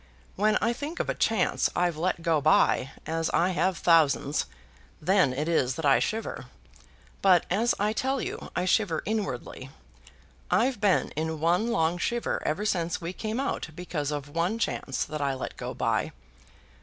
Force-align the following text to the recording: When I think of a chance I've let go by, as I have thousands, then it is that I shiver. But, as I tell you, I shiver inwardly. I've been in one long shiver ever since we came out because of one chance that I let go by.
When 0.35 0.55
I 0.63 0.73
think 0.73 0.99
of 0.99 1.11
a 1.11 1.13
chance 1.13 1.69
I've 1.75 1.95
let 1.95 2.23
go 2.23 2.41
by, 2.41 2.89
as 3.05 3.29
I 3.35 3.49
have 3.49 3.77
thousands, 3.77 4.47
then 4.99 5.31
it 5.31 5.47
is 5.47 5.75
that 5.75 5.85
I 5.85 5.99
shiver. 5.99 6.45
But, 7.21 7.45
as 7.51 7.75
I 7.79 7.93
tell 7.93 8.19
you, 8.19 8.49
I 8.55 8.65
shiver 8.65 9.03
inwardly. 9.05 9.69
I've 10.49 10.81
been 10.81 11.09
in 11.11 11.39
one 11.39 11.67
long 11.67 11.99
shiver 11.99 12.41
ever 12.47 12.65
since 12.65 12.99
we 12.99 13.13
came 13.13 13.39
out 13.39 13.69
because 13.75 14.09
of 14.09 14.27
one 14.27 14.57
chance 14.57 15.03
that 15.05 15.21
I 15.21 15.35
let 15.35 15.55
go 15.55 15.71
by. 15.75 16.13